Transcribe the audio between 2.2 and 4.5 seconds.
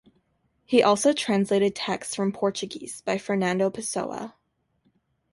Portuguese by Fernando Pessoa.